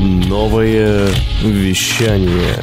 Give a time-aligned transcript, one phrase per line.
[0.00, 1.08] Новое
[1.42, 2.56] вещание.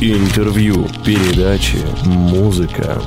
[0.00, 3.02] Интервью, передачи, музыка.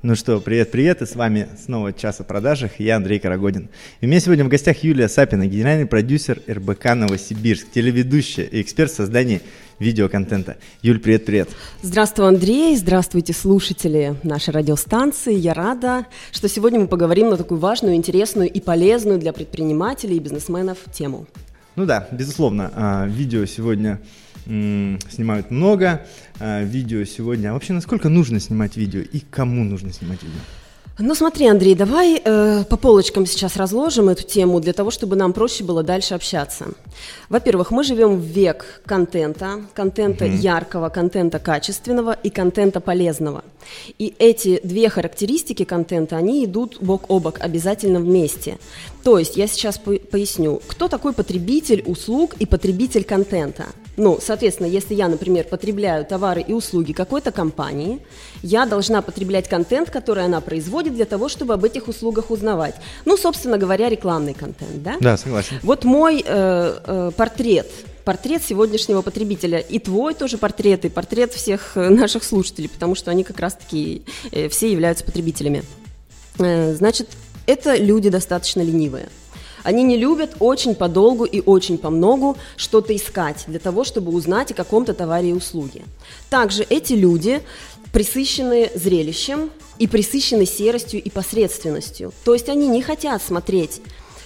[0.00, 3.68] Ну что, привет-привет, и с вами снова «Час о продажах», я Андрей Карагодин.
[4.00, 8.90] И у меня сегодня в гостях Юлия Сапина, генеральный продюсер РБК «Новосибирск», телеведущая и эксперт
[8.90, 9.42] в создании
[9.78, 10.56] видеоконтента.
[10.80, 11.50] Юль, привет-привет.
[11.82, 15.34] Здравствуй, Андрей, здравствуйте, слушатели нашей радиостанции.
[15.34, 20.20] Я рада, что сегодня мы поговорим на такую важную, интересную и полезную для предпринимателей и
[20.20, 21.26] бизнесменов тему.
[21.76, 24.00] Ну да, безусловно, а, видео сегодня
[24.44, 26.06] снимают много,
[26.40, 27.50] а, видео сегодня.
[27.50, 30.40] А вообще, насколько нужно снимать видео и кому нужно снимать видео?
[31.02, 35.32] Ну смотри, Андрей, давай э, по полочкам сейчас разложим эту тему для того, чтобы нам
[35.32, 36.66] проще было дальше общаться.
[37.30, 40.36] Во-первых, мы живем в век контента, контента mm-hmm.
[40.36, 43.44] яркого, контента качественного и контента полезного.
[43.98, 48.58] И эти две характеристики контента, они идут бок о бок обязательно вместе.
[49.02, 53.64] То есть я сейчас по- поясню, кто такой потребитель услуг и потребитель контента.
[54.00, 57.98] Ну, соответственно, если я, например, потребляю товары и услуги какой-то компании,
[58.42, 62.76] я должна потреблять контент, который она производит для того, чтобы об этих услугах узнавать.
[63.04, 64.96] Ну, собственно говоря, рекламный контент, да?
[65.00, 65.58] Да, согласен.
[65.62, 67.70] Вот мой э, э, портрет
[68.02, 69.58] портрет сегодняшнего потребителя.
[69.58, 74.02] И твой тоже портрет, и портрет всех э, наших слушателей, потому что они как раз-таки
[74.32, 75.62] э, все являются потребителями.
[76.38, 77.08] Э, значит,
[77.46, 79.10] это люди достаточно ленивые.
[79.62, 84.50] Они не любят очень подолгу и очень по многу что-то искать для того, чтобы узнать
[84.52, 85.82] о каком-то товаре и услуге.
[86.28, 87.42] Также эти люди
[87.92, 92.12] присыщены зрелищем и присыщены серостью и посредственностью.
[92.24, 93.80] То есть они не хотят смотреть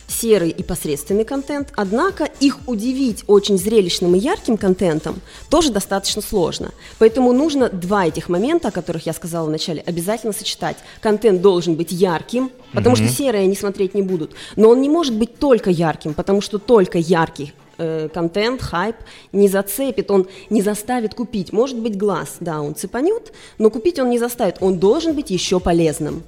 [0.06, 5.16] серый и посредственный контент, однако их удивить очень зрелищным и ярким контентом
[5.48, 6.70] тоже достаточно сложно.
[6.98, 10.76] Поэтому нужно два этих момента, о которых я сказала вначале, обязательно сочетать.
[11.00, 13.06] Контент должен быть ярким, потому mm-hmm.
[13.06, 16.58] что серые они смотреть не будут, но он не может быть только ярким, потому что
[16.58, 18.96] только яркий э, контент, хайп
[19.32, 21.52] не зацепит, он не заставит купить.
[21.52, 25.60] Может быть глаз, да, он цепанет, но купить он не заставит, он должен быть еще
[25.60, 26.22] полезным.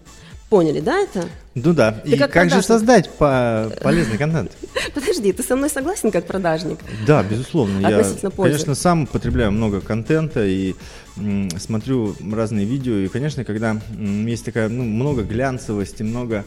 [0.49, 1.29] Поняли, да, это?
[1.57, 1.91] Ну да.
[1.91, 4.53] Ты и как, как же создать по полезный контент?
[4.95, 6.79] Подожди, ты со мной согласен как продажник?
[7.05, 7.79] Да, безусловно.
[7.87, 8.53] Относительно я, пользы.
[8.53, 10.77] конечно, сам потребляю много контента и
[11.17, 12.95] м, смотрю разные видео.
[12.95, 16.45] И, конечно, когда м, есть такая, ну, много глянцевости, много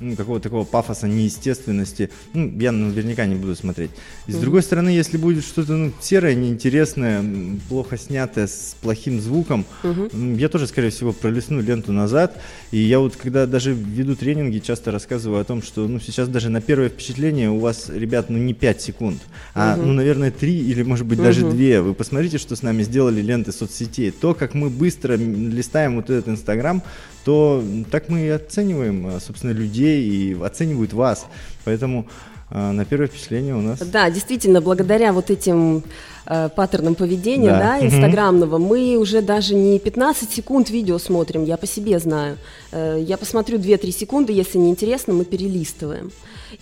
[0.00, 3.90] ну, какого-то такого пафоса, неестественности, ну, я наверняка не буду смотреть.
[4.26, 4.40] И с mm-hmm.
[4.40, 7.22] другой стороны, если будет что-то ну, серое, неинтересное,
[7.68, 10.38] плохо снятое, с плохим звуком, mm-hmm.
[10.38, 12.40] я тоже, скорее всего, пролесну ленту назад.
[12.70, 16.48] И я вот, когда даже веду тренинги, часто рассказываю о том, что ну, сейчас даже
[16.48, 19.20] на первое впечатление у вас, ребят, ну не 5 секунд,
[19.54, 19.84] а, mm-hmm.
[19.84, 21.74] ну, наверное, 3 или, может быть, даже mm-hmm.
[21.74, 21.82] 2.
[21.82, 24.10] Вы посмотрите, что с нами сделали ленты соцсетей.
[24.12, 26.82] То, как мы быстро листаем вот этот Инстаграм,
[27.24, 31.26] то так мы и оцениваем, а, собственно, людей и оценивают вас.
[31.64, 32.08] Поэтому
[32.50, 33.78] на первое впечатление у нас...
[33.78, 35.84] Да, действительно, благодаря вот этим
[36.26, 38.66] э, паттернам поведения, да, да инстаграмного, угу.
[38.66, 42.38] мы уже даже не 15 секунд видео смотрим, я по себе знаю.
[42.72, 46.10] Э, я посмотрю 2-3 секунды, если не интересно, мы перелистываем.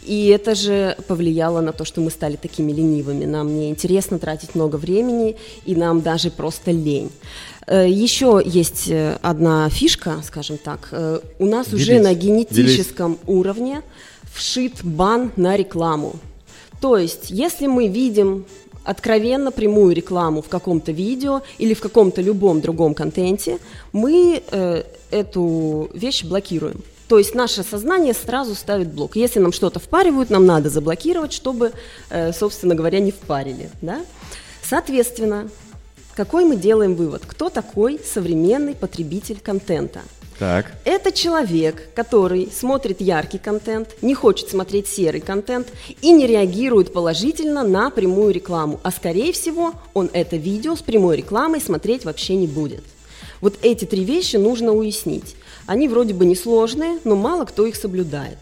[0.05, 3.25] И это же повлияло на то, что мы стали такими ленивыми.
[3.25, 7.11] Нам не интересно тратить много времени, и нам даже просто лень.
[7.67, 10.89] Э, Еще есть э, одна фишка, скажем так.
[10.93, 11.83] Э, у нас Делись.
[11.83, 13.27] уже на генетическом Делись.
[13.27, 13.83] уровне
[14.33, 16.17] вшит бан на рекламу.
[16.81, 18.45] То есть, если мы видим
[18.85, 23.59] откровенно прямую рекламу в каком-то видео или в каком-то любом другом контенте,
[23.93, 26.83] мы э, эту вещь блокируем.
[27.09, 29.17] То есть наше сознание сразу ставит блок.
[29.17, 31.73] Если нам что-то впаривают, нам надо заблокировать, чтобы,
[32.11, 33.71] э, собственно говоря, не впарили.
[33.83, 34.05] Да?
[34.63, 35.49] Соответственно,
[36.15, 37.23] какой мы делаем вывод?
[37.27, 40.01] Кто такой современный потребитель контента?
[40.39, 40.73] Так.
[40.85, 45.69] Это человек, который смотрит яркий контент, не хочет смотреть серый контент
[46.01, 48.79] и не реагирует положительно на прямую рекламу.
[48.85, 52.85] А скорее всего, он это видео с прямой рекламой смотреть вообще не будет.
[53.41, 55.35] Вот эти три вещи нужно уяснить.
[55.67, 58.39] Они вроде бы несложные, но мало кто их соблюдает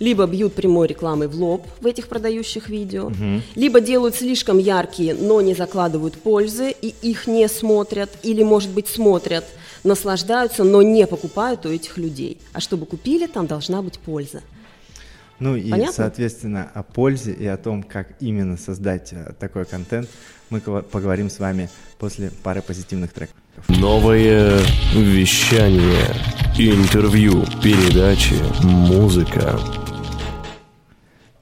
[0.00, 3.42] либо бьют прямой рекламой в лоб в этих продающих видео, угу.
[3.54, 8.88] либо делают слишком яркие, но не закладывают пользы и их не смотрят, или, может быть,
[8.88, 9.44] смотрят,
[9.84, 12.38] наслаждаются, но не покупают у этих людей.
[12.52, 14.40] А чтобы купили, там должна быть польза.
[15.38, 15.92] Ну и, Понятно?
[15.92, 20.08] соответственно, о пользе и о том, как именно создать э, такой контент,
[20.50, 23.36] мы поговорим с вами после пары позитивных треков.
[23.68, 24.58] Новое
[24.94, 26.04] вещание,
[26.58, 29.58] интервью, передачи, музыка.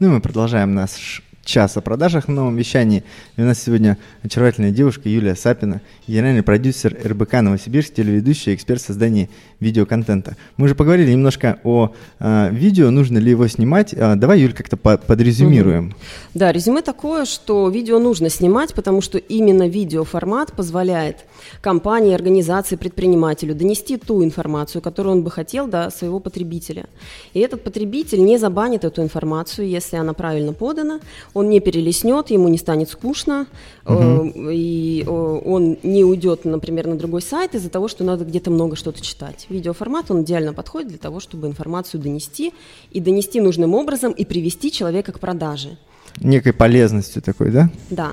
[0.00, 3.02] Ну и мы продолжаем наш час о продажах в новом вещании.
[3.36, 9.30] И у нас сегодня очаровательная девушка Юлия Сапина, генеральный продюсер РБК Новосибирск, телеведущая, эксперт создания
[9.58, 10.36] видеоконтента.
[10.58, 13.94] Мы уже поговорили немножко о э, видео, нужно ли его снимать.
[13.94, 15.94] Э, давай, Юль, как-то по подрезюмируем.
[16.34, 21.24] Да, резюме такое, что видео нужно снимать, потому что именно видеоформат позволяет
[21.62, 26.86] компании, организации, предпринимателю донести ту информацию, которую он бы хотел до своего потребителя.
[27.32, 31.00] И этот потребитель не забанит эту информацию, если она правильно подана,
[31.38, 33.46] он не перелеснет, ему не станет скучно,
[33.86, 34.32] угу.
[34.50, 39.00] и он не уйдет, например, на другой сайт из-за того, что надо где-то много что-то
[39.00, 39.46] читать.
[39.48, 42.52] Видеоформат, он идеально подходит для того, чтобы информацию донести,
[42.90, 45.78] и донести нужным образом, и привести человека к продаже.
[46.20, 47.70] Некой полезностью такой, да?
[47.90, 48.12] Да.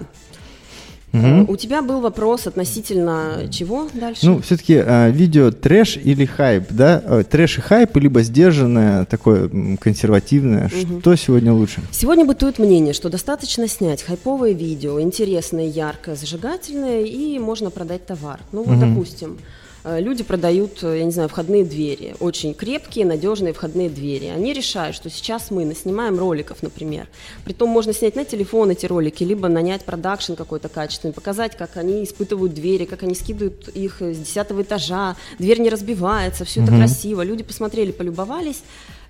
[1.13, 1.52] Угу.
[1.52, 4.25] У тебя был вопрос относительно чего дальше?
[4.25, 7.02] Ну, все-таки а, видео трэш или хайп, да?
[7.06, 9.50] Э, трэш и хайп, либо сдержанное, такое
[9.80, 10.68] консервативное.
[10.68, 11.00] Угу.
[11.00, 11.81] Что сегодня лучше?
[11.92, 18.40] Сегодня бытует мнение, что достаточно снять хайповое видео, интересное, яркое, зажигательное, и можно продать товар.
[18.51, 18.86] Ну, вот, угу.
[18.86, 19.65] допустим, Э,
[20.00, 24.26] люди продают, э, я не знаю, входные двери, очень крепкие, надежные входные двери.
[24.28, 27.08] Они решают, что сейчас мы наснимаем роликов, например.
[27.44, 32.04] Притом можно снять на телефон эти ролики, либо нанять продакшн какой-то качественный, показать, как они
[32.04, 36.80] испытывают двери, как они скидывают их с десятого этажа, дверь не разбивается, все это угу.
[36.80, 37.22] красиво.
[37.22, 38.64] Люди посмотрели, полюбовались.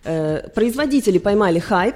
[0.03, 1.95] Э, производители поймали хайп,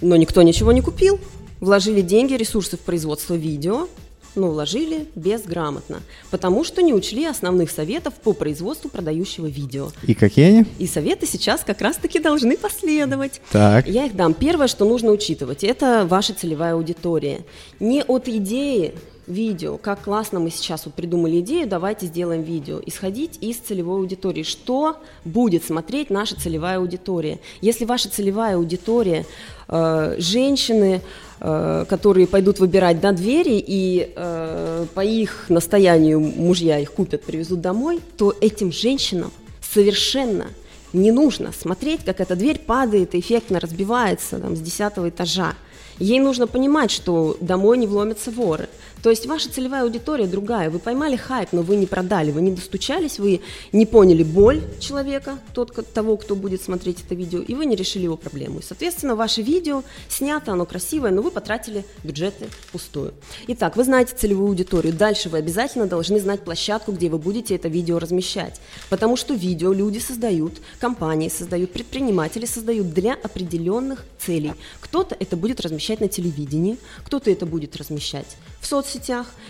[0.00, 1.20] но никто ничего не купил.
[1.60, 3.88] Вложили деньги, ресурсы в производство видео,
[4.34, 6.00] но вложили безграмотно,
[6.30, 9.90] потому что не учли основных советов по производству продающего видео.
[10.06, 10.66] И какие они?
[10.78, 13.40] И советы сейчас как раз-таки должны последовать.
[13.50, 13.86] Так.
[13.88, 14.34] Я их дам.
[14.34, 17.44] Первое, что нужно учитывать, это ваша целевая аудитория.
[17.80, 18.94] Не от идеи
[19.26, 22.80] видео, как классно мы сейчас вот придумали идею, давайте сделаем видео.
[22.84, 24.42] Исходить из целевой аудитории.
[24.42, 27.40] Что будет смотреть наша целевая аудитория?
[27.60, 29.26] Если ваша целевая аудитория
[29.68, 31.00] э, женщины,
[31.40, 37.60] э, которые пойдут выбирать на двери и э, по их настоянию мужья их купят, привезут
[37.60, 39.32] домой, то этим женщинам
[39.62, 40.46] совершенно
[40.92, 45.54] не нужно смотреть, как эта дверь падает и эффектно разбивается там, с десятого этажа.
[45.98, 48.68] Ей нужно понимать, что домой не вломятся воры.
[49.04, 50.70] То есть ваша целевая аудитория другая.
[50.70, 55.38] Вы поймали хайп, но вы не продали, вы не достучались, вы не поняли боль человека,
[55.52, 58.60] тот, того, кто будет смотреть это видео, и вы не решили его проблему.
[58.60, 63.12] И, соответственно, ваше видео снято, оно красивое, но вы потратили бюджеты пустую.
[63.46, 64.94] Итак, вы знаете целевую аудиторию.
[64.94, 68.58] Дальше вы обязательно должны знать площадку, где вы будете это видео размещать.
[68.88, 74.54] Потому что видео люди создают, компании создают, предприниматели создают для определенных целей.
[74.80, 78.93] Кто-то это будет размещать на телевидении, кто-то это будет размещать в соцсетях,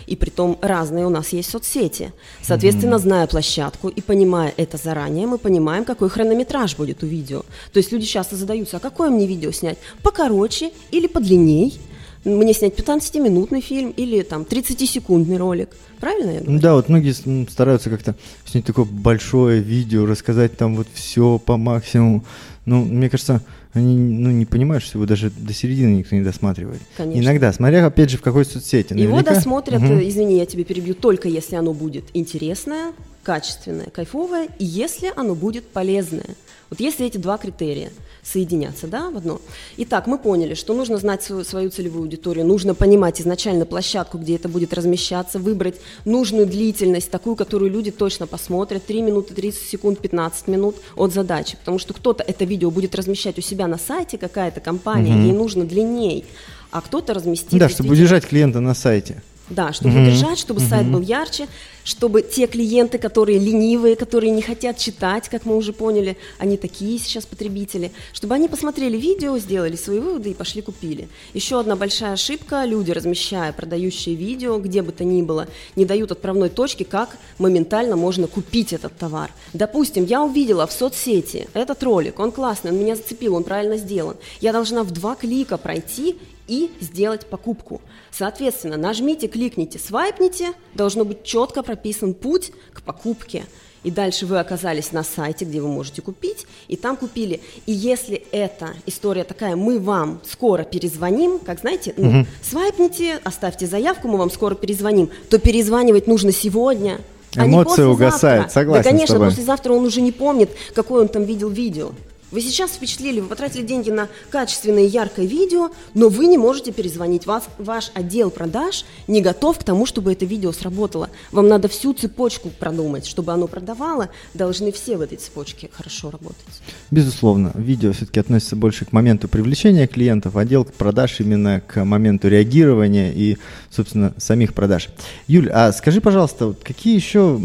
[0.07, 2.11] и при том разные у нас есть соцсети.
[2.41, 7.43] Соответственно, зная площадку и понимая это заранее, мы понимаем, какой хронометраж будет у видео.
[7.73, 9.77] То есть люди часто задаются, а какое мне видео снять?
[10.03, 11.79] Покороче или подлинней?
[12.23, 15.69] Мне снять 15-минутный фильм или там 30-секундный ролик.
[15.99, 16.59] Правильно я говорю?
[16.59, 17.13] Да, вот многие
[17.49, 18.15] стараются как-то
[18.45, 22.25] снять такое большое видео, рассказать там вот все по максимуму.
[22.65, 23.41] Ну, мне кажется,
[23.75, 26.79] они ну, не понимают, что его даже до середины никто не досматривает.
[26.95, 27.21] Конечно.
[27.21, 28.93] Иногда, смотря, опять же, в какой соцсети.
[28.93, 29.17] Наверняка...
[29.17, 29.93] Его досмотрят, угу.
[29.95, 32.93] извини, я тебе перебью, только если оно будет интересное,
[33.25, 36.35] качественное, кайфовое, и если оно будет полезное.
[36.69, 37.91] Вот если эти два критерия
[38.23, 39.39] соединятся да, в одно.
[39.77, 44.35] Итак, мы поняли, что нужно знать свою, свою целевую аудиторию, нужно понимать изначально площадку, где
[44.35, 45.75] это будет размещаться, выбрать
[46.05, 51.57] нужную длительность, такую, которую люди точно посмотрят, 3 минуты, 30 секунд, 15 минут от задачи.
[51.57, 55.23] Потому что кто-то это видео будет размещать у себя на сайте, какая-то компания, угу.
[55.23, 56.25] ей нужно длинней,
[56.71, 57.59] а кто-то разместит...
[57.59, 59.21] Да, чтобы удержать клиента на сайте.
[59.49, 60.07] Да, чтобы mm-hmm.
[60.07, 60.69] удержать, чтобы mm-hmm.
[60.69, 61.47] сайт был ярче,
[61.83, 66.97] чтобы те клиенты, которые ленивые, которые не хотят читать, как мы уже поняли, они такие
[66.97, 71.07] сейчас потребители, чтобы они посмотрели видео, сделали свои выводы и пошли купили.
[71.33, 76.11] Еще одна большая ошибка, люди, размещая продающие видео, где бы то ни было, не дают
[76.11, 79.31] отправной точки, как моментально можно купить этот товар.
[79.53, 84.15] Допустим, я увидела в соцсети этот ролик, он классный, он меня зацепил, он правильно сделан.
[84.41, 86.15] Я должна в два клика пройти
[86.47, 87.81] и сделать покупку.
[88.11, 93.45] Соответственно, нажмите, кликните, свайпните, должно быть четко прописан путь к покупке.
[93.83, 97.39] И дальше вы оказались на сайте, где вы можете купить, и там купили.
[97.67, 102.27] И если эта история такая, мы вам скоро перезвоним, как знаете, ну, угу.
[102.41, 106.99] свайпните, оставьте заявку, мы вам скоро перезвоним, то перезванивать нужно сегодня.
[107.35, 111.49] А Эмоция угасает, согласен Да, конечно, послезавтра он уже не помнит, какое он там видел
[111.49, 111.91] видео.
[112.35, 117.25] Вы сейчас впечатлили, вы потратили деньги на качественное яркое видео, но вы не можете перезвонить.
[117.25, 121.09] Вас, ваш отдел продаж не готов к тому, чтобы это видео сработало.
[121.31, 123.05] Вам надо всю цепочку продумать.
[123.05, 126.43] Чтобы оно продавало, должны все в этой цепочке хорошо работать.
[126.91, 133.13] Безусловно, видео все-таки относится больше к моменту привлечения клиентов, отдел продаж именно к моменту реагирования
[133.13, 133.37] и,
[133.69, 134.89] собственно, самих продаж.
[135.27, 137.39] Юль, а скажи, пожалуйста, вот какие еще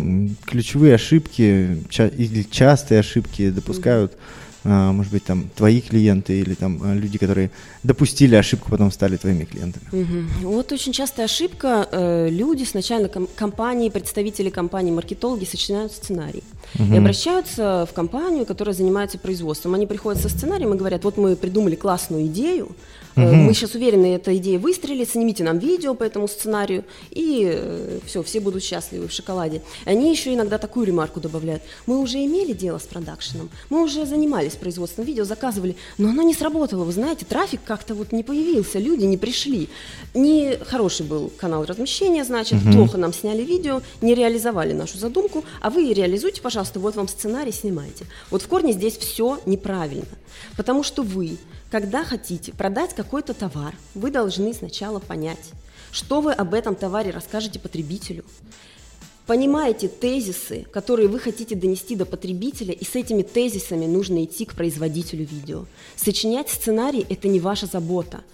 [0.47, 6.81] ключевые ошибки или частые ошибки допускают mm-hmm а, может быть, там твои клиенты или там
[6.83, 7.51] а, люди, которые
[7.83, 9.85] допустили ошибку, потом стали твоими клиентами?
[9.93, 10.51] Угу.
[10.51, 11.89] Вот очень частая ошибка.
[11.91, 16.43] Э, люди сначала ком- компании, представители компании, маркетологи сочиняют сценарий
[16.79, 16.95] угу.
[16.95, 19.75] и обращаются в компанию, которая занимается производством.
[19.75, 22.71] Они приходят со сценарием и говорят, вот мы придумали классную идею,
[23.17, 23.35] Угу.
[23.35, 28.23] Мы сейчас уверены, эта идея выстрелит, снимите нам видео по этому сценарию, и э, все,
[28.23, 29.63] все будут счастливы в шоколаде.
[29.85, 31.63] Они еще иногда такую ремарку добавляют.
[31.87, 36.35] Мы уже имели дело с продакшеном, мы уже занимались производством видео, заказывали, но оно не
[36.35, 36.85] сработало.
[36.85, 39.69] Вы знаете, трафик как-то вот не появился, люди не пришли.
[40.15, 42.73] Не хороший был канал размещения, значит, угу.
[42.73, 46.50] плохо нам сняли видео, не реализовали нашу задумку, а вы реализуйте, пожалуйста,
[46.81, 48.07] вот вам сценарий, снимайте.
[48.31, 50.07] Вот в корне здесь все неправильно,
[50.57, 51.39] потому что вы
[51.71, 55.53] когда хотите продать какой-то товар, вы должны сначала понять,
[55.93, 58.25] что вы об этом товаре расскажете потребителю.
[59.27, 64.55] Понимаете тезисы, которые вы хотите донести до потребителя, и с этими тезисами нужно идти к
[64.55, 65.67] производителю видео.
[65.95, 68.25] Сочинять сценарий– это не ваша забота.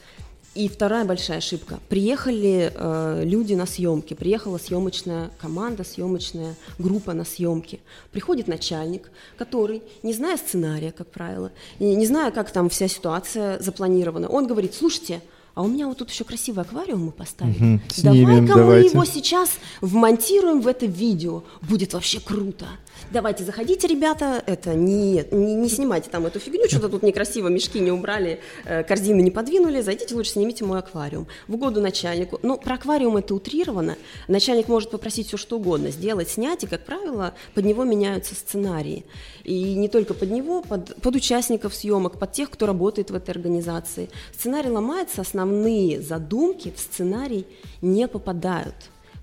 [0.56, 1.80] И вторая большая ошибка.
[1.90, 7.80] Приехали э, люди на съемки, приехала съемочная команда, съемочная группа на съемки.
[8.10, 13.60] Приходит начальник, который, не зная сценария, как правило, не, не зная, как там вся ситуация
[13.60, 15.20] запланирована, он говорит, слушайте,
[15.54, 17.76] а у меня вот тут еще красивый аквариум мы поставили.
[17.76, 19.50] Угу, Давай-ка мы его сейчас
[19.82, 21.44] вмонтируем в это видео.
[21.62, 22.66] Будет вообще круто
[23.10, 27.80] давайте заходите, ребята, это не, не, не снимайте там эту фигню, что-то тут некрасиво, мешки
[27.80, 31.26] не убрали, э, корзины не подвинули, зайдите лучше снимите мой аквариум.
[31.48, 32.38] В угоду начальнику.
[32.42, 33.96] Ну, про аквариум это утрировано.
[34.28, 39.04] Начальник может попросить все что угодно сделать, снять, и, как правило, под него меняются сценарии.
[39.44, 43.30] И не только под него, под, под участников съемок, под тех, кто работает в этой
[43.30, 44.10] организации.
[44.32, 47.46] Сценарий ломается, основные задумки в сценарий
[47.80, 48.74] не попадают,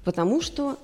[0.04, 0.78] потому что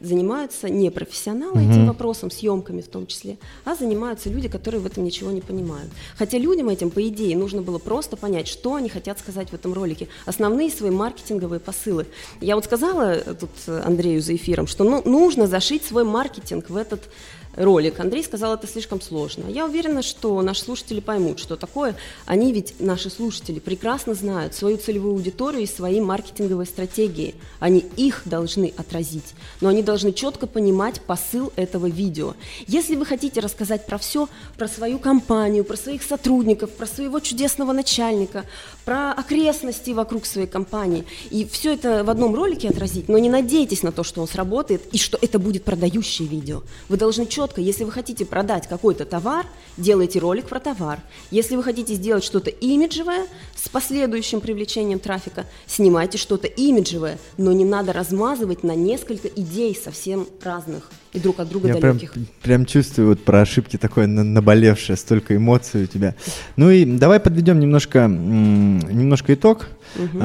[0.00, 1.70] занимаются не профессионалы угу.
[1.70, 5.90] этим вопросом, съемками в том числе, а занимаются люди, которые в этом ничего не понимают.
[6.16, 9.72] Хотя людям этим, по идее, нужно было просто понять, что они хотят сказать в этом
[9.72, 12.06] ролике, основные свои маркетинговые посылы.
[12.40, 17.08] Я вот сказала тут Андрею за эфиром, что ну, нужно зашить свой маркетинг в этот
[17.56, 18.00] ролик.
[18.00, 19.48] Андрей сказал, это слишком сложно.
[19.48, 21.96] Я уверена, что наши слушатели поймут, что такое.
[22.26, 27.34] Они ведь, наши слушатели, прекрасно знают свою целевую аудиторию и свои маркетинговые стратегии.
[27.60, 32.34] Они их должны отразить, но они должны четко понимать посыл этого видео.
[32.66, 37.72] Если вы хотите рассказать про все, про свою компанию, про своих сотрудников, про своего чудесного
[37.72, 38.44] начальника,
[38.84, 43.82] про окрестности вокруг своей компании, и все это в одном ролике отразить, но не надейтесь
[43.82, 46.62] на то, что он сработает и что это будет продающее видео.
[46.88, 49.44] Вы должны четко четко, если вы хотите продать какой-то товар,
[49.76, 50.98] делайте ролик про товар.
[51.30, 57.66] Если вы хотите сделать что-то имиджевое с последующим привлечением трафика, снимайте что-то имиджевое, но не
[57.66, 62.12] надо размазывать на несколько идей совсем разных и друг от друга Я далеких.
[62.12, 66.14] Прям, прям чувствую вот про ошибки такое наболевшее, столько эмоций у тебя.
[66.56, 69.68] Ну и давай подведем немножко, немножко итог.
[69.96, 70.18] Угу.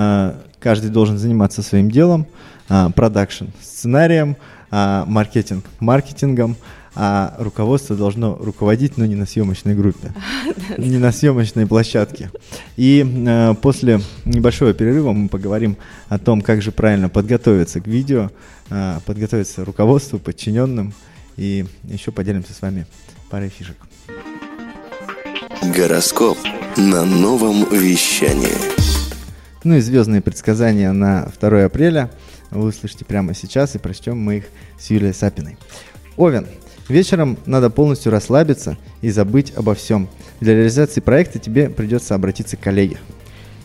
[0.60, 2.28] Каждый должен заниматься своим делом,
[2.70, 4.36] а, продакшн сценарием,
[4.72, 6.56] а, маркетинг маркетингом,
[7.02, 10.12] а руководство должно руководить, но не на съемочной группе,
[10.78, 12.30] не на съемочной площадке.
[12.76, 15.78] И э, после небольшого перерыва мы поговорим
[16.10, 18.32] о том, как же правильно подготовиться к видео,
[18.70, 20.94] э, подготовиться руководству, подчиненным,
[21.38, 22.86] и еще поделимся с вами
[23.30, 23.78] парой фишек.
[25.74, 26.38] Гороскоп
[26.76, 28.58] на новом вещании.
[29.64, 32.12] Ну и звездные предсказания на 2 апреля
[32.52, 34.46] вы услышите прямо сейчас, и прочтем мы их
[34.78, 35.58] с Юлией Сапиной.
[36.18, 36.46] Овен–
[36.90, 40.10] Вечером надо полностью расслабиться и забыть обо всем.
[40.42, 42.98] Для реализации проекта тебе придется обратиться к коллеге.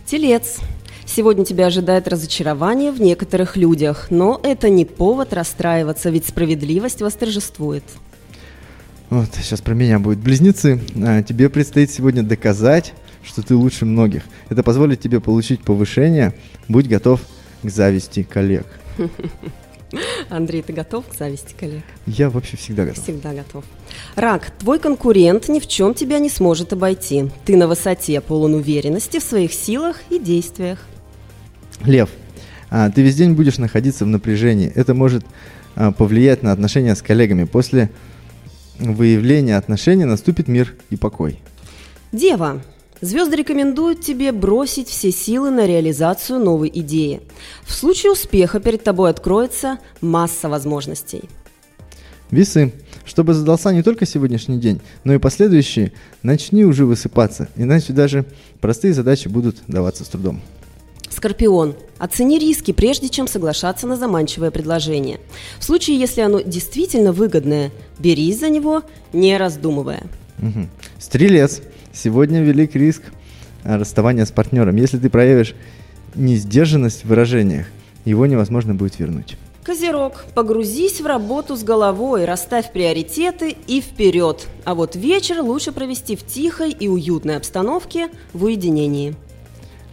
[0.07, 0.59] Телец.
[1.07, 7.85] Сегодня тебя ожидает разочарование в некоторых людях, но это не повод расстраиваться, ведь справедливость восторжествует.
[9.11, 10.81] Вот, сейчас про меня будут близнецы.
[10.97, 14.25] А, тебе предстоит сегодня доказать, что ты лучше многих.
[14.49, 16.35] Это позволит тебе получить повышение.
[16.69, 17.21] Будь готов
[17.63, 18.67] к зависти коллег.
[20.29, 21.83] Андрей, ты готов к зависти коллег?
[22.07, 23.03] Я вообще всегда готов.
[23.03, 23.65] Всегда готов.
[24.17, 27.31] Рак, твой конкурент ни в чем тебя не сможет обойти.
[27.45, 30.79] Ты на высоте, полон уверенности в своих силах и действиях.
[31.85, 32.11] Лев,
[32.71, 34.71] а, ты весь день будешь находиться в напряжении.
[34.75, 35.25] Это может
[35.77, 37.45] а, повлиять на отношения с коллегами.
[37.45, 37.91] После
[38.79, 41.39] выявления отношений наступит мир и покой.
[42.13, 42.63] Дева,
[43.01, 47.21] Звезды рекомендуют тебе бросить все силы на реализацию новой идеи.
[47.65, 51.25] В случае успеха перед тобой откроется масса возможностей.
[52.31, 52.73] Весы.
[53.05, 58.25] Чтобы задался не только сегодняшний день, но и последующие, начни уже высыпаться, иначе даже
[58.61, 60.41] простые задачи будут даваться с трудом.
[61.11, 61.77] Скорпион.
[61.99, 65.21] Оцени риски, прежде чем соглашаться на заманчивое предложение.
[65.59, 68.83] В случае, если оно действительно выгодное, берись за него,
[69.13, 70.05] не раздумывая.
[70.39, 70.69] Угу.
[70.99, 71.61] Стрелец.
[71.95, 73.03] Сегодня велик риск
[73.63, 74.75] расставания с партнером.
[74.77, 75.55] Если ты проявишь
[76.17, 77.67] несдержанность в выражениях,
[78.05, 79.37] его невозможно будет вернуть.
[79.63, 84.47] Козерог, погрузись в работу с головой, расставь приоритеты и вперед.
[84.65, 89.15] А вот вечер лучше провести в тихой и уютной обстановке в уединении.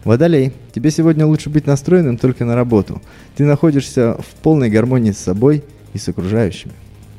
[0.04, 3.00] Водолей, тебе сегодня лучше быть настроенным только на работу.
[3.38, 6.74] Ты находишься в полной гармонии с собой и с окружающими.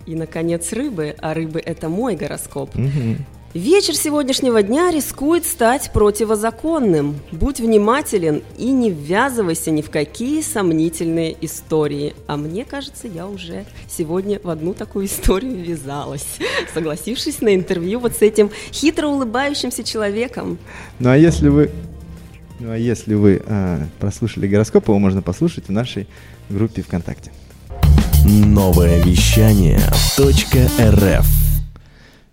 [0.07, 2.75] И, наконец, рыбы, а рыбы– это мой гороскоп.
[2.75, 3.17] Угу.
[3.55, 7.17] Вечер сегодняшнего дня рискует стать противозаконным.
[7.33, 12.15] Будь внимателен и не ввязывайся ни в какие сомнительные истории.
[12.27, 16.25] А мне кажется, я уже сегодня в одну такую историю ввязалась,
[16.73, 20.57] согласившись на интервью вот с этим хитро улыбающимся человеком.
[20.99, 21.71] Ну а если вы,
[22.59, 26.07] ну а если вы а, прослушали гороскоп, его можно послушать в нашей
[26.49, 27.31] группе ВКонтакте.
[28.25, 29.79] Новое вещание
[30.19, 31.42] .рф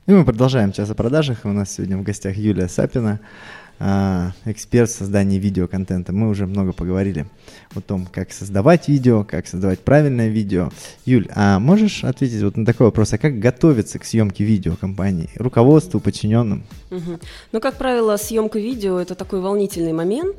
[0.09, 1.41] и мы продолжаем час о продажах.
[1.43, 3.19] У нас сегодня в гостях Юлия Сапина,
[3.77, 6.11] а, эксперт в создании видеоконтента.
[6.11, 7.27] Мы уже много поговорили
[7.75, 10.71] о том, как создавать видео, как создавать правильное видео.
[11.05, 15.29] Юль, а можешь ответить вот на такой вопрос, а как готовиться к съемке видео компании,
[15.35, 16.63] руководству, подчиненным?
[16.89, 17.19] Угу.
[17.51, 20.37] Ну, как правило, съемка видео– это такой волнительный момент,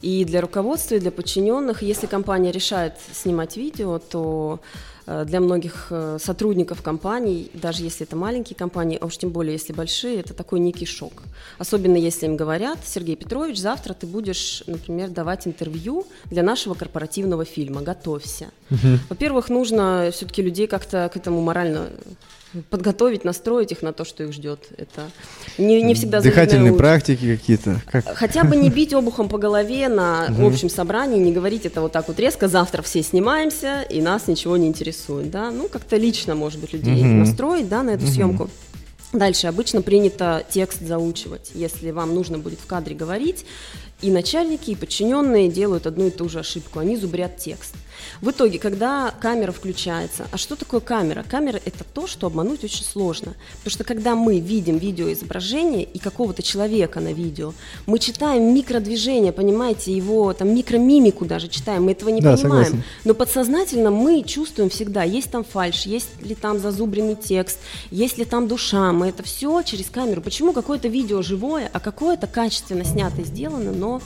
[0.00, 4.60] и для руководства, и для подчиненных, если компания решает снимать видео, то
[5.06, 9.72] для многих э, сотрудников компаний, даже если это маленькие компании, а уж тем более если
[9.72, 11.22] большие, это такой некий шок.
[11.58, 17.44] Особенно если им говорят, Сергей Петрович, завтра ты будешь, например, давать интервью для нашего корпоративного
[17.44, 18.50] фильма, готовься.
[18.70, 18.98] Угу.
[19.10, 21.88] Во-первых, нужно все-таки людей как-то к этому морально
[22.70, 24.68] подготовить, настроить их на то, что их ждет.
[24.76, 25.10] Это
[25.58, 27.80] не, не всегда Дыхательные практики какие-то.
[27.90, 28.04] Как?
[28.16, 32.08] Хотя бы не бить обухом по голове на общем собрании, не говорить это вот так
[32.08, 35.30] вот резко, завтра все снимаемся, и нас ничего не интересует.
[35.30, 35.50] Да?
[35.50, 38.50] Ну, как-то лично, может быть, людей настроить да, на эту съемку.
[39.12, 41.50] Дальше обычно принято текст заучивать.
[41.54, 43.44] Если вам нужно будет в кадре говорить,
[44.00, 46.80] и начальники, и подчиненные делают одну и ту же ошибку.
[46.80, 47.74] Они зубрят текст.
[48.20, 51.24] В итоге, когда камера включается, а что такое камера?
[51.28, 53.34] Камера– это то, что обмануть очень сложно.
[53.58, 57.54] Потому что когда мы видим видеоизображение и какого-то человека на видео,
[57.86, 62.64] мы читаем микродвижение, понимаете, его там микромимику даже читаем, мы этого не да, понимаем.
[62.64, 62.84] Согласен.
[63.04, 67.58] Но подсознательно мы чувствуем всегда, есть там фальш, есть ли там зазубренный текст,
[67.90, 70.22] есть ли там душа, мы это все через камеру.
[70.22, 74.00] Почему какое-то видео живое, а какое-то качественно снято и сделано, но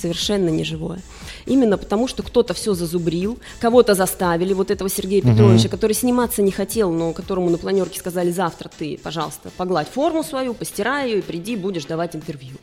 [0.00, 1.00] совершенно не живое.
[1.46, 5.70] Именно потому, что кто-то все зазубрил, кого-то заставили, вот этого Сергея Петровича, угу.
[5.70, 10.54] который сниматься не хотел, но которому на планерке сказали, завтра ты, пожалуйста, погладь форму свою,
[10.54, 12.56] постирай ее и приди, будешь давать интервью.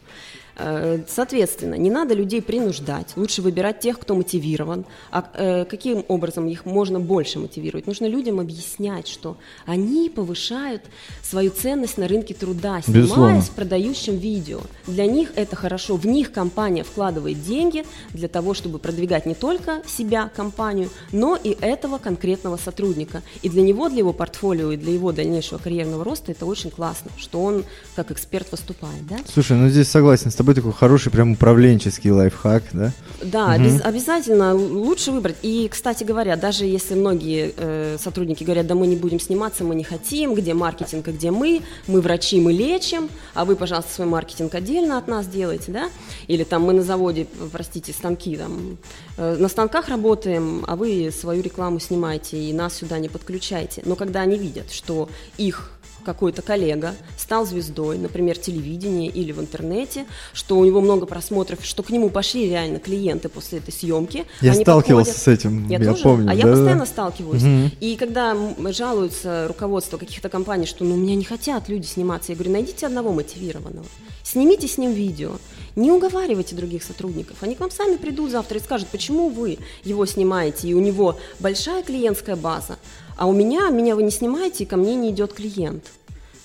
[0.57, 4.85] Э, соответственно, не надо людей принуждать, лучше выбирать тех, кто мотивирован.
[5.11, 7.85] А э, каким образом их можно больше мотивировать?
[7.85, 10.81] Нужно людям объяснять, что они повышают
[11.23, 13.41] свою ценность на рынке труда, снимаясь Безусловно.
[13.41, 14.61] в продающем видео.
[14.87, 19.81] Для них это хорошо, в них компания вкладывает деньги для того, чтобы продвигать не только
[19.85, 23.21] себя, компанию, но и этого конкретного сотрудника.
[23.43, 27.11] И для него, для его портфолио и для его дальнейшего карьерного роста это очень классно,
[27.17, 27.63] что он
[27.95, 29.05] как эксперт выступает.
[29.07, 29.17] Да?
[29.31, 32.93] Слушай, ну здесь согласен с тобой тобой такой хороший прям управленческий лайфхак, да?
[33.21, 33.63] Да, угу.
[33.63, 35.36] без, обязательно лучше выбрать.
[35.41, 39.75] И, кстати говоря, даже если многие э, сотрудники говорят, да мы не будем сниматься, мы
[39.75, 44.07] не хотим, где маркетинг, а где мы, мы врачи, мы лечим, а вы, пожалуйста, свой
[44.07, 45.89] маркетинг отдельно от нас делаете, да?
[46.27, 48.77] Или там мы на заводе, простите, станки там,
[49.17, 53.81] э, на станках работаем, а вы свою рекламу снимаете и нас сюда не подключаете.
[53.86, 55.71] Но когда они видят, что их
[56.07, 61.83] какой-то коллега стал звездой, например, телевидение или в интернете, что у него много просмотров, что
[61.83, 64.25] к нему пошли реально клиенты после этой съемки.
[64.39, 65.41] Я сталкивался подходят...
[65.41, 66.03] с этим, я, я тоже?
[66.03, 66.23] помню.
[66.23, 67.43] А да, я постоянно сталкиваюсь.
[67.43, 67.71] Угу.
[67.81, 68.37] И когда
[68.71, 72.85] жалуются руководство каких-то компаний, что ну, у меня не хотят люди сниматься, я говорю, найдите
[72.85, 73.85] одного мотивированного,
[74.23, 75.33] снимите с ним видео.
[75.75, 77.37] Не уговаривайте других сотрудников.
[77.41, 81.19] Они к вам сами придут завтра и скажут, почему вы его снимаете, и у него
[81.39, 82.77] большая клиентская база,
[83.17, 85.83] а у меня, меня вы не снимаете, и ко мне не идет клиент.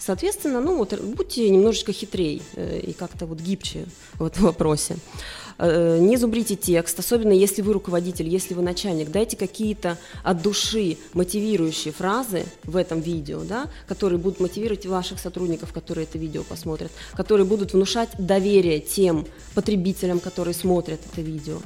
[0.04, 4.96] Соответственно, ну вот будьте немножечко хитрее э, и как-то вот гибче в этом вопросе.
[5.58, 9.12] Э, не зубрите текст, особенно если вы руководитель, если вы начальник.
[9.12, 15.72] Дайте какие-то от души мотивирующие фразы в этом видео, да, которые будут мотивировать ваших сотрудников,
[15.72, 21.58] которые это видео посмотрят, которые будут внушать доверие тем потребителям, которые смотрят это видео.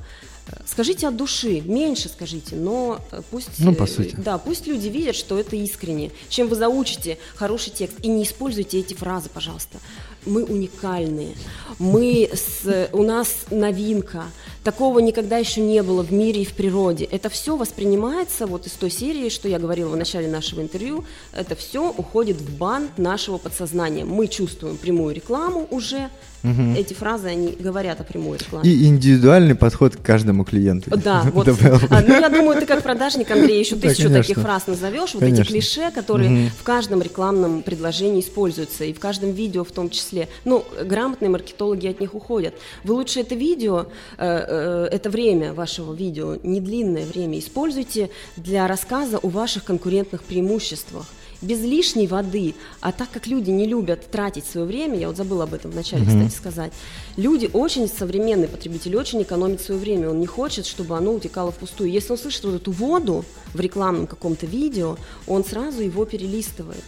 [0.64, 4.14] Скажите от души, меньше скажите, но э, пусть, ну, по сути.
[4.16, 6.12] да, пусть люди видят, что это искренне.
[6.28, 9.78] Чем вы заучите хороший текст и не используйте эти фразы, пожалуйста.
[10.24, 11.34] Мы уникальные,
[11.78, 14.24] мы с, у нас новинка,
[14.66, 17.04] такого никогда еще не было в мире и в природе.
[17.04, 21.04] Это все воспринимается вот из той серии, что я говорила в начале нашего интервью.
[21.32, 24.04] Это все уходит в бан нашего подсознания.
[24.04, 26.10] Мы чувствуем прямую рекламу уже,
[26.46, 26.78] Угу.
[26.78, 28.68] Эти фразы, они говорят о прямой рекламе.
[28.70, 30.90] И индивидуальный подход к каждому клиенту.
[30.96, 31.48] Да, вот.
[31.48, 35.20] А, ну, я думаю, ты как продажник, Андрей, еще тысячу да, таких фраз назовешь, вот
[35.20, 35.42] конечно.
[35.42, 36.50] эти клише, которые угу.
[36.60, 40.28] в каждом рекламном предложении используются, и в каждом видео в том числе.
[40.44, 42.54] Ну, грамотные маркетологи от них уходят.
[42.84, 43.86] Вы лучше это видео,
[44.18, 50.22] э, э, это время вашего видео, не длинное время, используйте для рассказа о ваших конкурентных
[50.22, 51.06] преимуществах
[51.42, 52.54] без лишней воды.
[52.80, 56.04] А так как люди не любят тратить свое время, я вот забыла об этом вначале,
[56.04, 56.26] mm-hmm.
[56.26, 56.72] кстати, сказать,
[57.16, 60.10] люди очень современные потребители, очень экономят свое время.
[60.10, 61.90] Он не хочет, чтобы оно утекало впустую.
[61.90, 66.84] Если он слышит вот эту воду в рекламном каком-то видео, он сразу его перелистывает.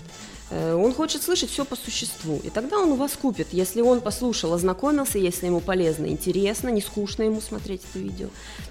[0.50, 3.48] Э, он хочет слышать все по существу, и тогда он у вас купит.
[3.52, 8.28] Если он послушал, ознакомился, если ему полезно, интересно, не скучно ему смотреть это видео,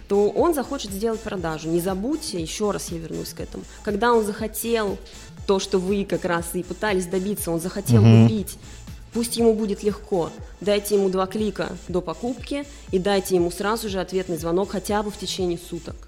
[0.07, 1.69] то он захочет сделать продажу.
[1.69, 4.97] Не забудьте, еще раз я вернусь к этому, когда он захотел
[5.45, 8.23] то, что вы как раз и пытались добиться, он захотел угу.
[8.23, 8.57] купить,
[9.13, 10.31] пусть ему будет легко.
[10.61, 15.11] Дайте ему два клика до покупки и дайте ему сразу же ответный звонок хотя бы
[15.11, 16.06] в течение суток.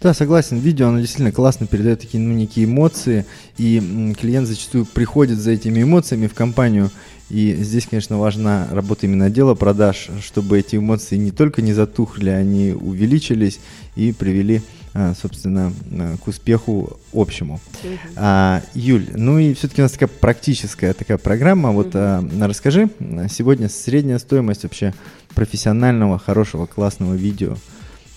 [0.00, 0.58] Да, согласен.
[0.58, 3.26] Видео, оно действительно классно передает такие, ну, некие эмоции,
[3.58, 6.90] и клиент зачастую приходит за этими эмоциями в компанию,
[7.28, 12.30] и здесь, конечно, важна работа именно отдела продаж, чтобы эти эмоции не только не затухли,
[12.30, 13.60] они увеличились
[13.94, 17.60] и привели а, собственно, а, к успеху общему.
[17.82, 17.98] Uh-huh.
[18.16, 21.70] А, Юль, ну и все-таки у нас такая практическая такая программа.
[21.70, 22.42] Вот uh-huh.
[22.42, 22.90] а, расскажи,
[23.30, 24.92] сегодня средняя стоимость вообще
[25.34, 27.56] профессионального, хорошего, классного видео,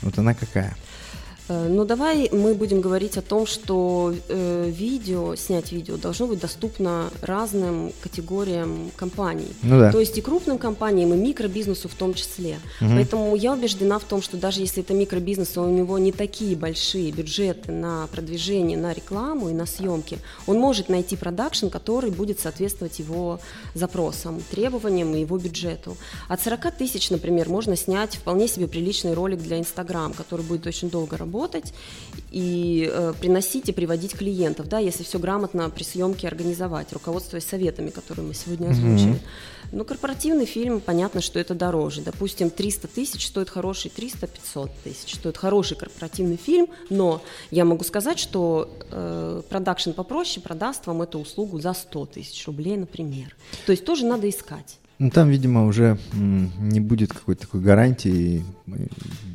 [0.02, 0.76] вот она какая?
[1.54, 6.40] Э, ну, давай мы будем говорить о том, что э, видео, снять видео должно быть
[6.40, 9.54] доступно разным категориям компаний.
[9.62, 9.92] Ну, да.
[9.92, 12.60] То есть и крупным компаниям, и микробизнесу в том числе.
[12.82, 12.90] Угу.
[12.96, 17.12] Поэтому я убеждена в том, что даже если это микробизнес, у него не такие большие
[17.12, 23.00] бюджеты на продвижение, на рекламу и на съемки, он может найти продакшн, который будет соответствовать
[23.00, 23.40] его
[23.76, 25.98] запросам, требованиям и его бюджету.
[26.28, 30.90] От 40 тысяч, например, можно снять вполне себе приличный ролик для Инстаграм, который будет очень
[30.90, 31.74] долго работать работать
[32.32, 37.90] и э, приносить и приводить клиентов, да, если все грамотно при съемке организовать, руководствуясь советами,
[37.90, 39.14] которые мы сегодня озвучили.
[39.14, 39.72] Mm-hmm.
[39.72, 42.02] Но корпоративный фильм, понятно, что это дороже.
[42.02, 48.20] Допустим, 300 тысяч стоит хороший, 300-500 тысяч стоит хороший корпоративный фильм, но я могу сказать,
[48.20, 53.36] что э, продакшн попроще продаст вам эту услугу за 100 тысяч рублей, например.
[53.66, 54.78] То есть тоже надо искать.
[55.04, 58.46] Ну, там, видимо, уже не будет какой-то такой гарантии,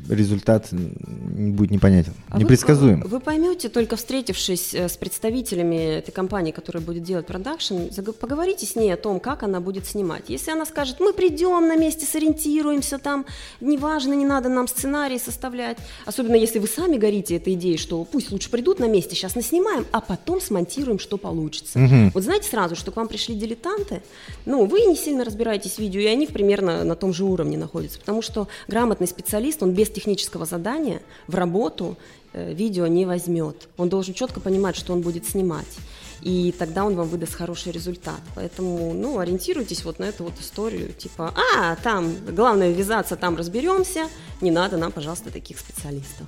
[0.09, 3.01] результат будет непонятен, а непредсказуем.
[3.01, 7.75] Вы, вы поймете, только встретившись э, с представителями этой компании, которая будет делать продакшн,
[8.19, 10.23] поговорите с ней о том, как она будет снимать.
[10.27, 13.25] Если она скажет, мы придем на месте, сориентируемся там,
[13.61, 18.31] неважно, не надо нам сценарий составлять, особенно если вы сами горите этой идеей, что пусть
[18.31, 21.77] лучше придут на месте, сейчас наснимаем, а потом смонтируем, что получится.
[21.79, 22.11] Угу.
[22.15, 24.01] Вот знаете сразу, что к вам пришли дилетанты,
[24.45, 27.57] ну, вы не сильно разбираетесь разбираетесь в видео, и они примерно на том же уровне
[27.57, 27.99] находятся.
[27.99, 31.97] Потому что грамотный специалист, он без технического задания в работу
[32.33, 33.67] э, видео не возьмет.
[33.77, 35.77] Он должен четко понимать, что он будет снимать.
[36.21, 38.19] И тогда он вам выдаст хороший результат.
[38.35, 44.07] Поэтому, ну, ориентируйтесь вот на эту вот историю, типа, а, там, главное ввязаться, там разберемся,
[44.41, 46.27] не надо нам, пожалуйста, таких специалистов.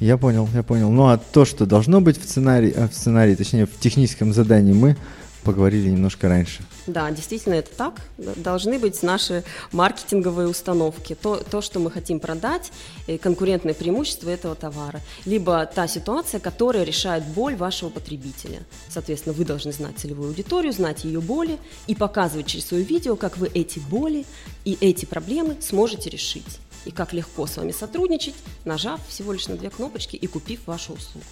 [0.00, 0.90] Я понял, я понял.
[0.90, 4.72] Ну а то, что должно быть в сценарии, э, в сценарии, точнее в техническом задании,
[4.72, 4.96] мы
[5.44, 6.62] поговорили немножко раньше.
[6.86, 8.00] Да, действительно это так.
[8.36, 11.14] Должны быть наши маркетинговые установки.
[11.14, 12.72] То, то что мы хотим продать,
[13.20, 15.00] конкурентное преимущество этого товара.
[15.24, 18.60] Либо та ситуация, которая решает боль вашего потребителя.
[18.88, 23.38] Соответственно, вы должны знать целевую аудиторию, знать ее боли и показывать через свое видео, как
[23.38, 24.24] вы эти боли
[24.64, 26.58] и эти проблемы сможете решить.
[26.84, 30.94] И как легко с вами сотрудничать, нажав всего лишь на две кнопочки и купив вашу
[30.94, 31.26] услугу.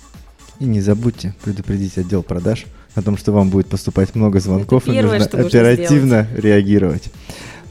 [0.59, 2.67] И не забудьте предупредить отдел продаж
[2.97, 7.05] о том, что вам будет поступать много звонков, первое, и нужно оперативно реагировать.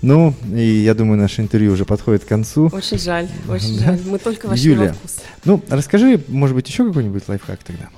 [0.02, 2.70] Ну, и я думаю, наше интервью уже подходит к концу.
[2.72, 3.86] Очень жаль, очень да?
[3.86, 4.00] жаль.
[4.06, 5.18] Мы только вошли Юля, во вкус.
[5.46, 7.90] ну, расскажи, может быть, еще какой-нибудь лайфхак тогда?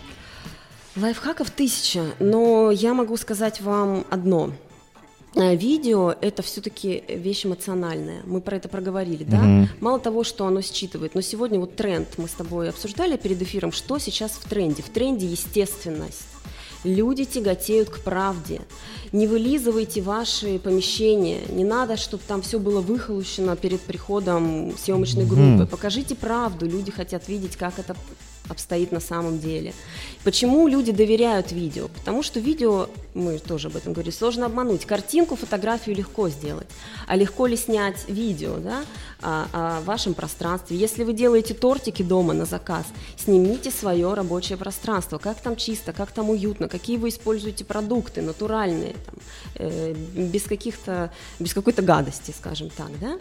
[0.95, 4.51] Лайфхаков тысяча, но я могу сказать вам одно.
[5.35, 8.21] Э, видео это все-таки вещь эмоциональная.
[8.25, 9.37] Мы про это проговорили, да?
[9.37, 9.67] Mm-hmm.
[9.81, 13.71] Мало того, что оно считывает, но сегодня вот тренд мы с тобой обсуждали перед эфиром,
[13.71, 14.81] что сейчас в тренде.
[14.81, 16.23] В тренде естественность.
[16.83, 18.61] Люди тяготеют к правде.
[19.11, 21.41] Не вылизывайте ваши помещения.
[21.49, 25.63] Не надо, чтобы там все было выхолощено перед приходом съемочной группы.
[25.63, 25.67] Mm-hmm.
[25.67, 26.65] Покажите правду.
[26.67, 27.95] Люди хотят видеть, как это
[28.49, 29.73] обстоит на самом деле.
[30.23, 31.87] Почему люди доверяют видео?
[31.87, 34.85] Потому что видео, мы тоже об этом говорили, сложно обмануть.
[34.85, 36.67] Картинку, фотографию легко сделать.
[37.07, 38.83] А легко ли снять видео да,
[39.21, 40.77] о, о вашем пространстве?
[40.77, 42.85] Если вы делаете тортики дома на заказ,
[43.17, 45.17] снимите свое рабочее пространство.
[45.17, 49.15] Как там чисто, как там уютно, какие вы используете продукты, натуральные, там,
[49.55, 52.89] э, без каких-то, без какой-то гадости, скажем так.
[52.99, 53.17] Да?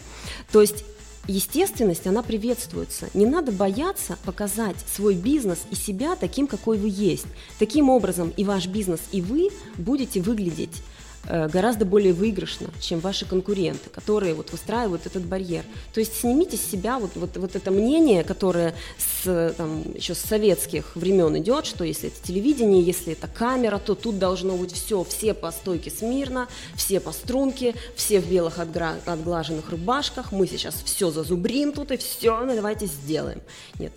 [0.53, 0.85] То есть
[1.27, 3.09] естественность, она приветствуется.
[3.15, 7.27] Не надо бояться показать свой бизнес и себя таким, какой вы есть.
[7.59, 10.83] Таким образом и ваш бизнес, и вы будете выглядеть
[11.29, 15.65] гораздо более выигрышно, чем ваши конкуренты, которые вот выстраивают этот барьер.
[15.93, 20.19] То есть снимите с себя вот, вот, вот это мнение, которое с, там, еще с
[20.19, 25.05] советских времен идет, что если это телевидение, если это камера, то тут должно быть все,
[25.05, 30.75] все по стойке смирно, все по струнке, все в белых отгра- отглаженных рубашках, мы сейчас
[30.85, 33.41] все зазубрим тут и все, ну, давайте сделаем.
[33.79, 33.93] Нет,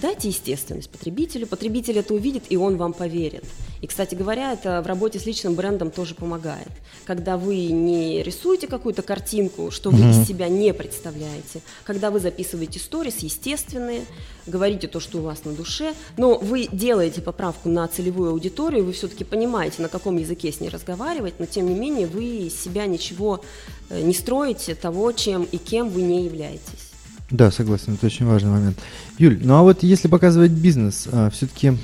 [0.00, 3.44] Дайте естественность потребителю, потребитель это увидит, и он вам поверит.
[3.80, 6.68] И, кстати говоря, это в работе с личным брендом тоже помогает.
[7.06, 10.22] Когда вы не рисуете какую-то картинку, что вы mm-hmm.
[10.22, 14.02] из себя не представляете, когда вы записываете сторис естественные,
[14.46, 18.92] говорите то, что у вас на душе, но вы делаете поправку на целевую аудиторию, вы
[18.92, 22.86] все-таки понимаете, на каком языке с ней разговаривать, но тем не менее вы из себя
[22.86, 23.42] ничего
[23.88, 26.89] э, не строите того, чем и кем вы не являетесь.
[27.30, 28.78] Да, согласен, это очень важный момент.
[29.18, 31.74] Юль, ну а вот если показывать бизнес, а, все-таки,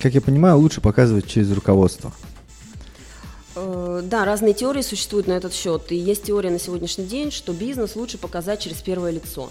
[0.00, 2.12] как я понимаю, лучше показывать через руководство.
[3.56, 5.90] Э, да, разные теории существуют на этот счет.
[5.90, 9.50] И есть теория на сегодняшний день, что бизнес лучше показать через первое лицо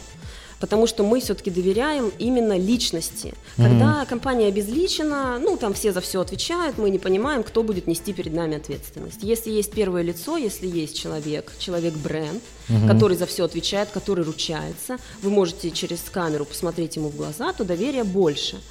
[0.60, 3.34] потому что мы все-таки доверяем именно личности.
[3.58, 3.64] Mm-hmm.
[3.64, 8.14] Когда компания обезличена, ну, там все за все отвечают, мы не понимаем, кто будет нести
[8.14, 9.20] перед нами ответственность.
[9.22, 12.88] Если есть первое лицо, если есть человек, человек-бренд, mm-hmm.
[12.88, 17.64] который за все отвечает, который ручается, вы можете через камеру посмотреть ему в глаза, то
[17.64, 18.62] доверия больше.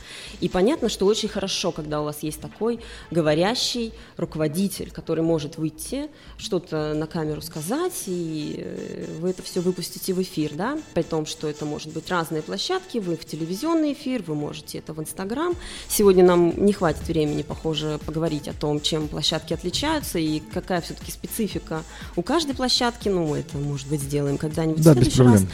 [0.40, 2.80] И понятно, что очень хорошо, когда у вас есть такой
[3.10, 10.12] говорящий руководитель, который может выйти, что-то на камеру сказать, и э, вы это все выпустите
[10.12, 14.22] в эфир, да, при том, что это может быть разные площадки, вы в телевизионный эфир,
[14.26, 15.54] вы можете это в Инстаграм.
[15.88, 21.10] Сегодня нам не хватит времени, похоже, поговорить о том, чем площадки отличаются и какая все-таки
[21.10, 21.82] специфика
[22.16, 23.08] у каждой площадки.
[23.08, 25.34] Ну, это, может быть, сделаем когда-нибудь да, в следующий без проблем.
[25.34, 25.44] раз.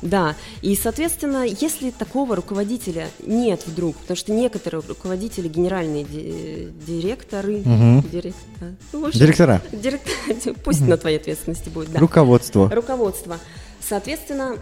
[0.00, 7.60] Да, и, соответственно, если такого руководителя нет вдруг, потому что некоторые руководители, генеральные ди- директоры,
[7.60, 8.08] угу.
[8.08, 10.90] директора, ну, директора, директор, пусть угу.
[10.90, 11.98] на твоей ответственности будет, да.
[11.98, 12.70] Руководство.
[12.70, 13.38] Руководство.
[13.80, 14.56] Соответственно,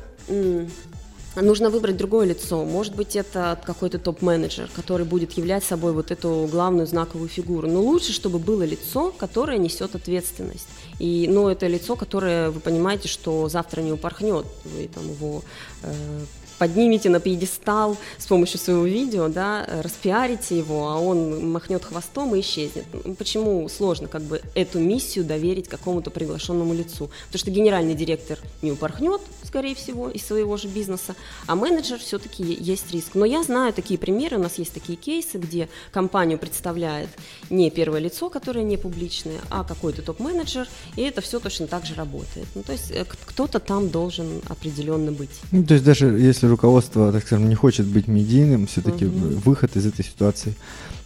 [1.42, 2.64] нужно выбрать другое лицо.
[2.64, 7.68] Может быть, это какой-то топ-менеджер, который будет являть собой вот эту главную знаковую фигуру.
[7.68, 10.68] Но лучше, чтобы было лицо, которое несет ответственность.
[10.99, 14.46] И, ну, это лицо, которое вы понимаете, что завтра не упорхнет.
[14.64, 15.42] Вы там его
[15.83, 16.25] э,
[16.59, 22.40] поднимете на пьедестал с помощью своего видео, да, распиарите его, а он махнет хвостом и
[22.40, 22.85] исчезнет.
[23.05, 27.11] Ну, почему сложно как бы эту миссию доверить какому-то приглашенному лицу?
[27.27, 31.14] Потому что генеральный директор не упорхнет, скорее всего, из своего же бизнеса,
[31.47, 33.14] а менеджер все-таки есть риск.
[33.14, 37.09] Но я знаю такие примеры, у нас есть такие кейсы, где компанию представляет
[37.51, 41.95] не первое лицо, которое не публичное, а какой-то топ-менеджер, и это все точно так же
[41.95, 42.47] работает.
[42.55, 45.31] Ну, то есть э, кто-то там должен определенно быть.
[45.53, 49.40] Ну, то есть даже если если руководство, так скажем, не хочет быть медийным, все-таки угу.
[49.44, 50.54] выход из этой ситуации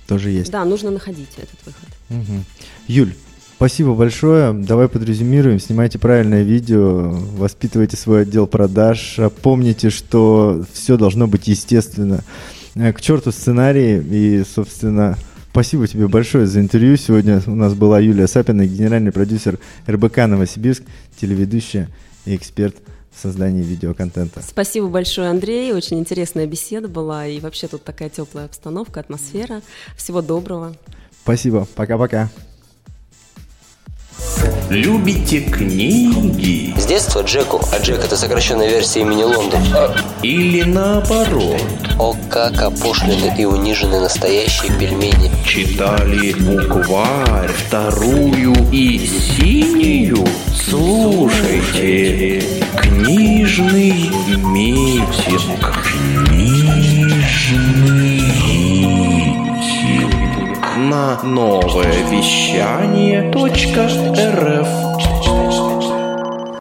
[0.06, 0.50] тоже есть.
[0.50, 1.88] Да, нужно находить этот выход.
[2.10, 2.44] Угу.
[2.88, 3.14] Юль,
[3.56, 4.52] спасибо большое.
[4.52, 5.58] Давай подрезюмируем.
[5.58, 9.18] Снимайте правильное видео, воспитывайте свой отдел продаж.
[9.42, 12.22] Помните, что все должно быть естественно.
[12.74, 15.16] Э, к черту сценарий и, собственно,
[15.52, 16.96] Спасибо тебе большое за интервью.
[16.96, 20.84] Сегодня у нас была Юлия Сапина, генеральный продюсер РБК Новосибирск,
[21.20, 21.88] телеведущая
[22.24, 22.76] и эксперт
[23.18, 24.42] создании видеоконтента.
[24.42, 25.72] Спасибо большое, Андрей.
[25.72, 27.26] Очень интересная беседа была.
[27.26, 29.62] И вообще тут такая теплая обстановка, атмосфера.
[29.96, 30.74] Всего доброго.
[31.22, 31.66] Спасибо.
[31.74, 32.30] Пока-пока.
[34.68, 36.74] Любите книги?
[36.78, 39.60] С детства Джеку, а Джек это сокращенная версия имени Лондон.
[40.22, 41.60] Или наоборот?
[41.98, 45.30] О, как опошлены и унижены настоящие пельмени.
[45.44, 50.24] Читали букварь, вторую и синюю?
[50.54, 52.42] Слушайте,
[52.76, 55.74] книжный митинг.
[56.28, 57.99] Книжный
[60.90, 63.30] на новое вещание.
[64.18, 65.59] рф